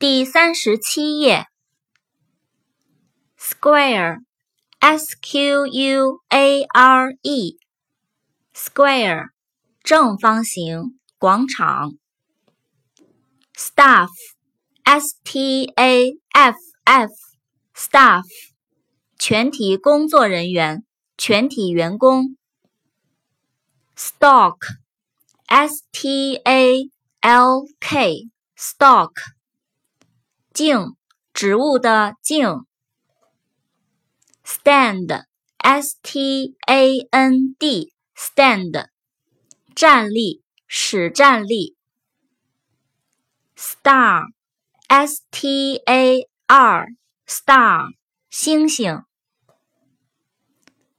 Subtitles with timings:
[0.00, 1.44] 第三十七页
[3.38, 7.58] ，square，s q u a r e，square，
[9.82, 11.98] 正方形，广场。
[13.54, 18.24] staff，s t a f f，staff，
[19.18, 20.82] 全体工作人员，
[21.18, 22.38] 全体员工。
[23.94, 26.90] ，stock，s t a
[27.20, 29.12] l k，stock。
[30.52, 30.96] 茎，
[31.32, 32.44] 植物的茎。
[34.44, 38.88] stand，s t a n d，stand，
[39.74, 41.76] 站立，使站立。
[43.56, 47.94] star，s t a r，star，
[48.28, 49.04] 星星。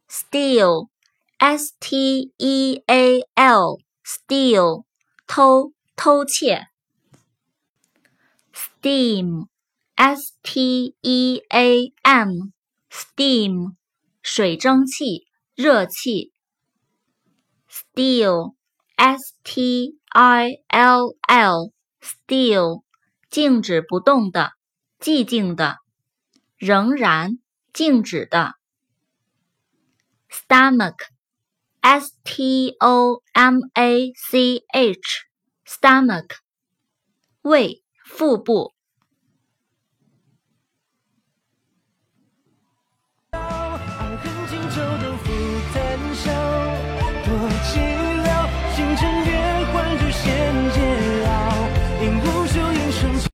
[0.08, 4.86] steal，s t e a l，steal，
[5.28, 6.71] 偷，偷窃。
[8.82, 9.46] steam。
[9.96, 13.76] S T E A M，steam，
[14.24, 16.34] 水蒸气、热气。
[17.70, 22.84] Still，S T I L L，still，
[23.30, 24.54] 静止不动的、
[25.00, 25.78] 寂静的、
[26.58, 27.38] 仍然
[27.72, 28.56] 静止的。
[30.32, 36.38] Stomach，S T O M A C H，stomach，
[37.44, 37.81] 胃、
[38.12, 38.74] 腹部。